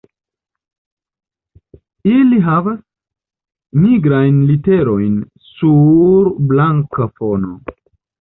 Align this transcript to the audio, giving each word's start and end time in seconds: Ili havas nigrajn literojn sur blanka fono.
Ili 2.11 2.39
havas 2.45 2.79
nigrajn 3.83 4.39
literojn 4.53 5.19
sur 5.51 6.31
blanka 6.53 7.07
fono. 7.21 7.53